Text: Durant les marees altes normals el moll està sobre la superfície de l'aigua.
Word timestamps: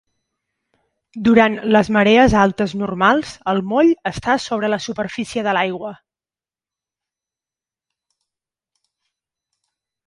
Durant 1.27 1.57
les 1.75 1.91
marees 1.97 2.35
altes 2.43 2.73
normals 2.79 3.35
el 3.53 3.61
moll 3.75 3.91
està 4.13 4.39
sobre 4.47 4.71
la 4.75 4.81
superfície 4.89 5.45
de 5.49 5.55
l'aigua. 5.59 5.93